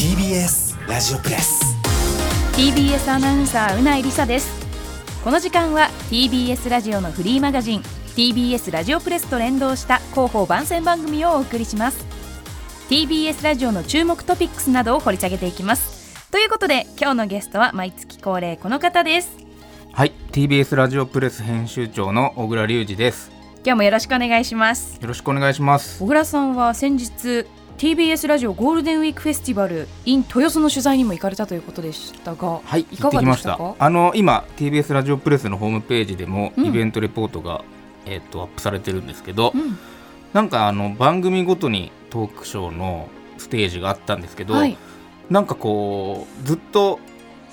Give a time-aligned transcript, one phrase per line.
[0.00, 1.76] ラジオプレス。
[2.56, 4.50] TBS アナウンサーうないりさです。
[5.22, 7.82] この時間は TBS ラジオのフリーマガジン
[8.16, 12.02] TBS ラジオプレスと連動した広報番宣番組をお送りします。
[12.88, 16.30] TBS ラジオの注目トピックスなどを掘り下げていきます。
[16.30, 19.36] ということで今日のゲストは毎月恒例この方です。
[19.92, 23.30] はい TBS ラジオプレス編集長の小倉隆二です。
[23.56, 24.98] 今日もよろしくお願いします。
[24.98, 26.02] よろしくお願いします。
[26.02, 27.44] 小倉さんは先日
[27.80, 33.52] TBS ラジオゴールデンウィークフェスティバル in 豊洲の取材にも行かれたということでしたがはいいかが行ってきました。
[33.52, 36.66] でしたかあの今 TBS ラジオプレスのホームページでもうん。
[36.66, 37.64] イベントレポートが、
[38.04, 39.78] えっとアップされてるんですけど、うん。
[40.34, 44.76] なんかあの番組ごとにトークショーのステージがあったんですけど、はい。
[45.30, 47.00] なんかこうずっと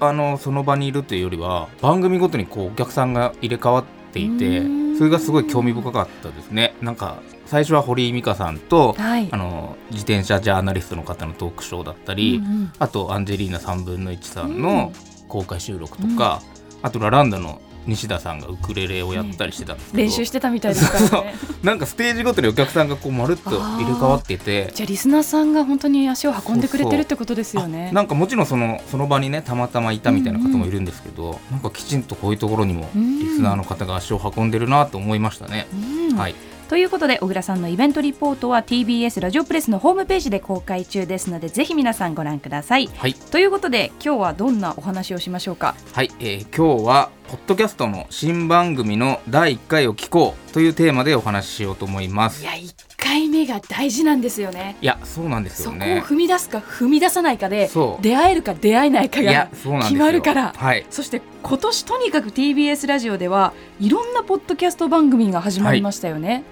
[0.00, 6.74] あのその場にいるというよりは番組ごとにこうお客さんが入れ替わっていてそれがすごい興味深かったですね。
[6.82, 9.30] なんか最初は堀井美香さんとはい。
[9.32, 12.72] あの自転車ジャーナリストの方のトークショーだったり、うんうん。
[12.78, 14.92] あとアンジェリーナ3分の1さんうんの
[15.26, 16.42] 公開収録とか、
[16.82, 21.34] あとラランドの西田さんがウクレレをやったりしてたんですけど、練習してたみたいですからね。
[21.62, 24.70] なんかステージごとにお客さんがこうまるっと入れ替わってて。
[24.74, 27.88] じゃあリスナーさんが本当に足を運んでくれてるってことですよね。
[27.90, 33.18] あなんかもちろんそのその場にねたまたまいたみたいな方もいるんですけど、なんかきちんとこういうところにもうん。
[33.18, 35.66] リスナーの方が足を運んでるなと思いましたね。
[36.10, 36.16] うん。
[36.16, 36.34] はい、
[36.70, 42.86] ということで小倉さんのイベントリポートは TBS ラジオプレスのホームページで公開中ですのでぜひ皆さんご覧ください。
[42.96, 43.14] はい。
[43.14, 45.74] ということで今日はどんなお話をしましょうか？
[45.92, 46.12] はい。
[46.20, 52.44] えー今日はポッドキャストの新番組の第1回を聞こうというテーマでお話ししようと思います。
[52.44, 54.76] いや1回目が大事なんですよね。
[54.80, 56.04] いやそうなんですそこをよね。
[56.06, 57.68] 踏み出すか踏み出さないかで
[58.00, 60.52] 出会えるか出会えないかが決まるから。
[60.56, 60.86] はい。
[60.88, 66.44] そして今年とにかく TBS ラジオではいろんなポッドキャスト番組が始まりましたよね。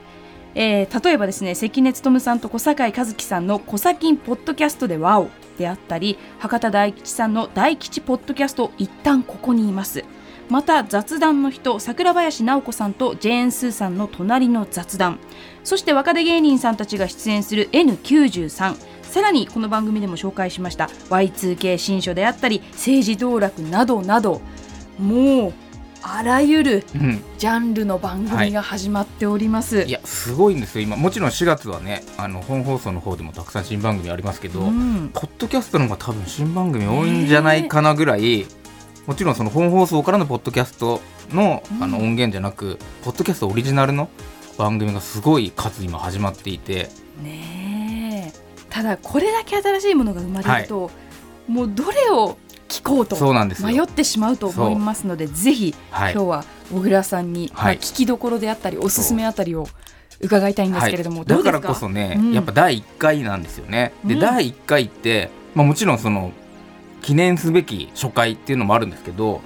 [0.55, 5.29] えー例えばですね関根勤さんと小堺一樹さんの「小崎ポッドキャストでワオ」
[5.59, 10.05] であったり博多大吉さんの「大吉ポッドキャスト一旦ここにいます」
[10.49, 15.19] また雑談の人桜林直子さんとジェーン・スーさんの「隣の雑談」
[15.63, 20.91] そして若手芸人さんたちが出演する N93 さらにこの番組でも紹介しました。
[21.09, 24.43] Y2K 新書であったり政治道楽などなど。
[24.99, 25.53] もう
[26.03, 29.83] あらゆるうん、ジャンルの番組が始まっております。
[29.83, 29.91] い。
[29.91, 30.83] やすごいんですよ。
[30.83, 35.11] 今もちろん4月はねあの本放送の方でもたくさん新番組ありますけど、うん。
[35.13, 38.47] ポッドキャストの方が多分新番組多いんじゃないかなぐらい、
[39.07, 41.01] もちろんその本放送からのポッドキャスト
[41.33, 41.83] の,、うん。
[41.83, 44.09] あの音源じゃなくポッドキャストオリジナルの
[44.57, 46.91] 番組がすごい数今始まっていて。
[47.23, 48.39] ねえ。
[48.71, 50.91] ただこれだけ新しいものが生まれると、
[51.49, 52.37] もうどれを
[52.69, 53.17] 聞こうと
[53.65, 56.13] 迷ってしまうと思いますのでぜひ、はい。
[56.13, 57.77] 今日は小倉さんに、はい。
[57.77, 59.67] まあ聞きどころであったりおすすめあたりを
[60.21, 61.53] 伺いたいんですけれども、はい、どうですか？
[61.53, 62.33] だからこそね、うん。
[62.33, 63.93] やっぱ第1回なんですよね。
[64.05, 64.21] で、うん。
[64.21, 66.33] 第1回って、まあ、もちろんその
[67.03, 69.41] 記念すべき初回っていうのもあるんですけど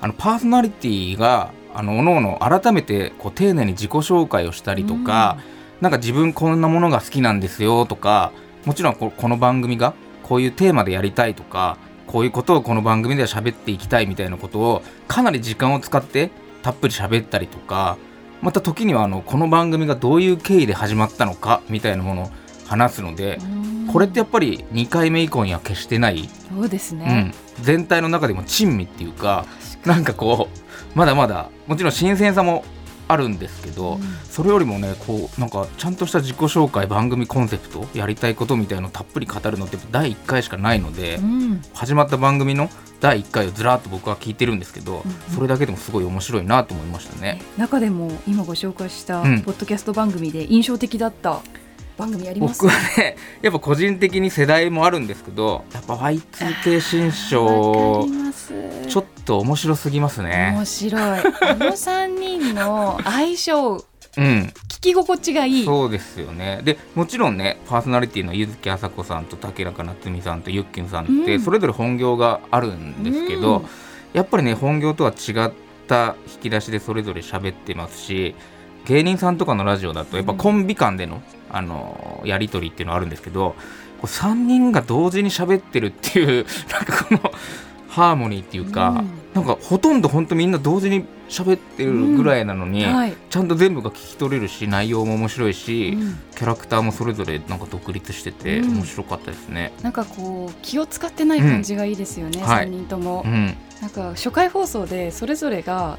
[0.00, 5.38] あのパーソナリティがあの各々改めてこう丁寧に自己紹介をしたりとか、
[5.80, 8.32] なんか自分こんなものが好きなんですよとか
[8.64, 9.92] もちろんここの番組が
[10.22, 16.30] こういうテーマでやりたいとかこういうことをこの番組では喋っていきたいみたいなことをかなり時間を使って
[16.62, 17.96] たっぷり喋ったりとか
[18.42, 22.30] また時にはあのこの番組がどういう経緯で始まったのかみたいなものを
[22.66, 23.74] 話すのでうん。
[23.94, 29.46] これってやっぱり2回目以降には決してない、そうですうねん、、全体の中でも珍味っていうか
[29.84, 32.64] なんかこうまだまだもちろん新鮮さも
[33.06, 34.00] あるんですけど、うん、
[34.30, 42.70] それよりもねこうなんかちゃんとした自己紹介番組コンセプトやりたいことみたいのをたっぷり語るのって第1回しかないので、うん、始まった番組の
[43.00, 47.42] 第1回をずらっと僕は聞いてるんですけど、うんうん、それだけでもすごい面白いなと思いましたね。
[47.58, 51.42] 中でも今ご紹介したポッドキャスト番組で印象的だった、
[51.98, 52.62] 番組あります？
[52.62, 58.08] 僕はねやっぱ個人的に世代もあるんですけどやっぱ Y2K 新章
[58.88, 60.52] ちょっと面白すぎますね。
[60.54, 61.02] 面白い。
[61.02, 62.18] あの3
[62.52, 63.84] の相性
[64.16, 65.64] うん、聞き心地がいい。
[65.64, 66.60] そうですよね。
[66.62, 73.66] でもちろんねパーソナリティの柚木麻子さんと竹中夏実さんとゆっきんさんって、それぞれ本業があるんですけど、うん、
[74.12, 75.52] やっぱりね本業とは違っ
[75.88, 78.36] た引き出しでそれぞれ喋ってますし
[78.86, 83.56] 芸人さんとかのラジオだとやっぱコンビ間での,、あのやり取りっていうのはあるんですけど
[84.00, 87.32] こう3人が同時に喋ってるっていうなんかこの
[87.94, 89.10] ハーモニーっていうか、うん。
[89.34, 93.16] なんかほとんど本当みんな同時に喋ってるぐらいなのに、はい。
[93.30, 96.18] ちゃんと全部が聞き取れるし内容も面白いし、うん。
[96.34, 98.74] キャラクターもそれぞれなんか独立しててうん。
[98.78, 99.72] 面白かったですね。
[99.82, 102.44] なんかこう気を使ってない感じがいいですよね、うん。
[102.44, 102.66] はい。
[102.66, 105.98] 3人とも、うん、なんか初回放送でそれぞれが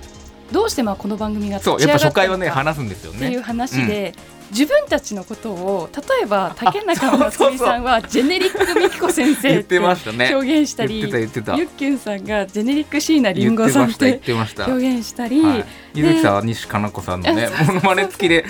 [0.52, 4.14] どうしてまあこの番組が立そうやっぱち上がった初回はねのか話すんですよっていうね話で、
[4.52, 10.34] 自分たちのことを例えば竹中夏美さんはジェネリック美紀子先生言ってってましたね。
[10.34, 14.66] 表現したり、ゆっきゅんさんがジェネリック椎名林檎さんってました言っててました。
[14.66, 18.46] 表現したり、はい、ゆずきさんは西加奈子さんのねモノマネ付きで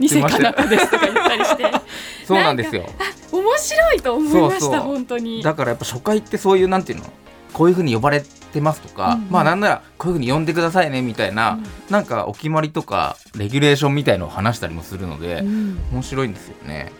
[0.00, 1.64] 偽かな子ですとか言ったりして。
[2.26, 2.84] そうなんですよ。
[3.30, 4.80] 面白いと思いましたそうそう。
[4.80, 5.42] 本当に。
[5.42, 7.04] だからやっぱ初回ってそういうなんていうの
[7.52, 9.30] こういうふうに呼ばれてますとか、うんうん。
[9.30, 11.64] まあなんならこういうふうに呼んでくださいねみたいな、うん。
[11.90, 15.78] なんかお決まりとかレギュレーションみたいのを話したりもするので、うん。
[15.92, 16.92] 面白いんですよね。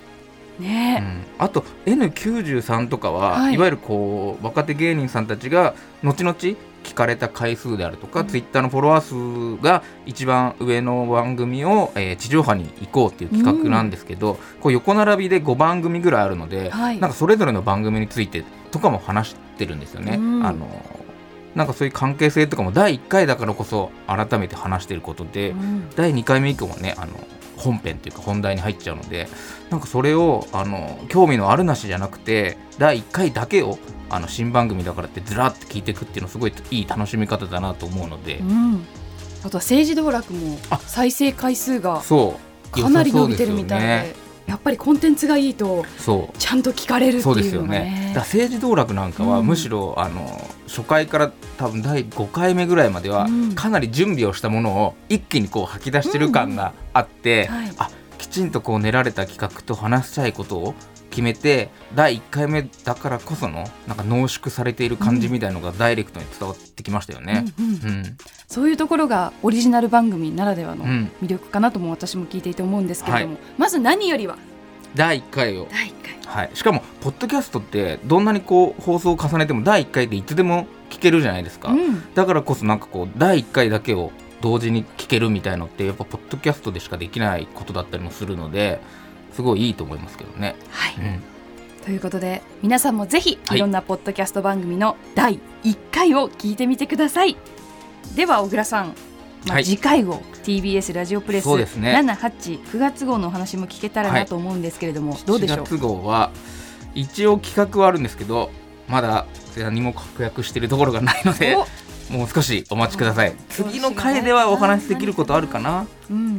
[0.58, 3.54] うねん、あと N93 とかは、はい。
[3.54, 6.36] い、わゆるこう若手芸人さんたちが後々
[6.84, 8.26] 聞かれた回数であるとか、うん。
[8.26, 16.98] ツイッターのフォロワー数が一番上の番組を、えー地上波に行こうっていう企画なんですけど、こう横並びで5番組ぐらいあるので、はい。
[16.98, 20.16] なんかそれぞれの番組についてとかも話してるんですよね。
[20.16, 20.46] うん。
[20.46, 20.66] あの
[21.58, 25.90] なんかそういう関係性とかも第1回だからこそ改めて話してることで、うん。
[25.96, 27.12] 第2回目以降はねあの
[27.56, 29.26] 本編っていうか本題に入っちゃうので
[29.68, 33.76] なんかそれをあの興味のあるなしじゃなくて第1回だけを
[34.08, 38.86] あの新番組だからってずらって聞いていくっていうのすごいいい楽しみ方だなと思うので、うん。
[39.44, 42.48] あとは政治道楽もあ再生回数がそう。
[42.70, 44.14] かなり伸びてるみたいで
[44.48, 46.38] やっぱりコンテンツがいいとそう。
[46.38, 47.80] ちゃんと聞かれるってそうですよね。
[47.80, 49.46] ねだ政治道楽なんかはうん。
[49.46, 50.26] むしろ、あの
[50.66, 53.54] 初回から多分第5回目ぐらいまではうん。
[53.54, 57.72] かなり準備をしたものを一気にこう吐き出してる感があって、はい。
[57.76, 60.74] あきちんとこう練られた企画と話したいことを
[61.10, 67.44] 決めて第1回目だからこそのなんか濃縮されている感じみたいのがダイレクトに伝わってきましたよね。
[67.58, 67.72] うんうん。
[67.72, 68.16] うん
[68.48, 71.12] そういうところがオリジナル番組ならではのうん。
[71.22, 74.38] 魅力かなとも私も聞いていて思うんですけれども、はまず何よりは？
[74.94, 76.18] 第1回を、第1回。
[76.24, 81.68] はい、しかもポッドキャストってどんなにこう放送を重ねても第1回でいつでも聞けるじゃないですか。
[81.72, 82.14] うん。
[82.14, 88.80] だからこそなんかこう第1回だけを同時に聞けるみたいのってやっぱポッドキャストでしかできないことだったりもするので
[89.34, 90.56] すごいいいと思いますけどね。
[90.70, 91.22] はい、うん、
[91.84, 93.58] ということで皆さんもぜひはい。
[93.58, 97.36] いろんなポッドキャスト番組の第1回を聞いてみてください、
[98.14, 98.86] では小倉さん、
[99.46, 99.64] まあはい。
[99.64, 101.94] 次回を TBS ラジオプレスそうですね。
[101.94, 106.30] 789月号のお話も聞けたらなと思うんですけれども、どうでしょう？4月号は
[106.94, 108.50] 一応企画はあるんですけど
[108.88, 109.26] まだ
[109.56, 111.56] 何も確約しているところがないので
[112.10, 113.34] もう少しお待ちください。
[113.50, 115.82] 次の回ではお話しできることあるかな？
[115.82, 115.86] っ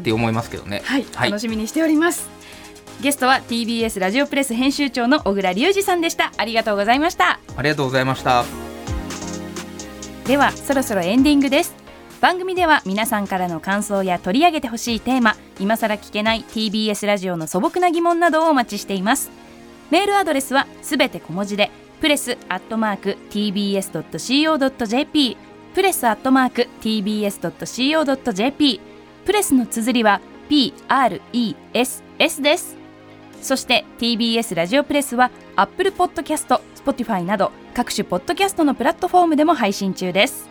[0.02, 0.82] て思いますけどね。
[0.84, 1.32] はい、はい。
[1.32, 2.28] 楽しみにしております。
[3.02, 6.34] ゲストは TBS ラジオプレス編集長の小倉隆二さんでした。
[6.36, 7.40] ありがとうございました。
[7.56, 8.44] ありがとうございました
[10.30, 11.74] ではそろそろエンディングです。
[12.22, 19.32] 番組では皆さんからの感想や取り上げてほしいテーマ今さら聞けない TBS ラジオの素朴な疑問などをお待ちしています。
[19.90, 25.36] メールアドレスはすべて小文字でプレスアットマーク tbs.co.jp
[25.74, 28.82] プレスアットマーク tbs.co.jp
[29.26, 32.78] プレスの綴りは PRESS です。
[33.42, 40.50] そして TBS ラジオプレスは Apple Podcast、Spotify など各種ポッドキャストのプラットフォームでも配信中です。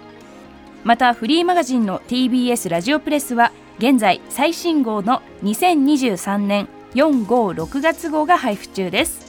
[0.83, 9.21] またフリーマガジンの TBS ラジオプレスは現在最新号の2023年456月号が配布中です。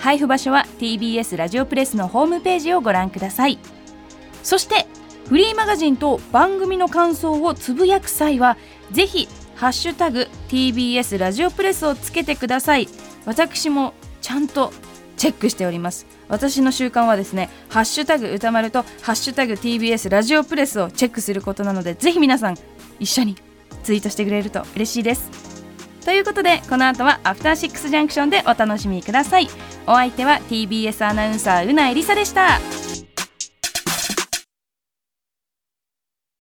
[0.00, 3.58] 配布場所は TBS ラジオプレスのホームページをご覧ください。
[4.42, 4.86] そして
[5.26, 8.58] フリーマガジンと番組の感想をつぶやく際は
[8.92, 12.86] ぜひハッシュタグ TBS ラジオプレスをつけてください。
[13.24, 14.74] 私もちゃんと
[15.16, 16.15] チェックしております。
[16.28, 22.56] 私の習慣はですねハッシュタグ歌丸とハッシュタグ TBS ラジオプレスをチェックすることなのでぜひ皆さん
[22.98, 23.36] 一緒に
[23.82, 25.30] ツイートしてくれると嬉しいです。
[26.04, 29.48] ということでこの後はアフターシックスジャンクションでお楽しみください。
[29.86, 32.60] お相手は TBS アナウンサーうなえりさでした。